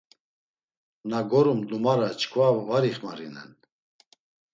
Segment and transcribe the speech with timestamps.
[1.09, 3.51] Na gorumt numara çkva va ixmarinen.